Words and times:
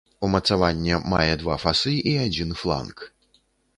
Умацаванне 0.27 0.95
мае 1.13 1.29
два 1.43 1.57
фасы 1.65 1.93
і 2.13 2.17
адзін 2.25 2.59
фланк. 2.63 3.05